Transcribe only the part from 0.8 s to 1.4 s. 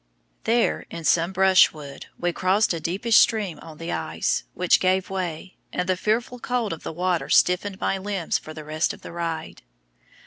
in some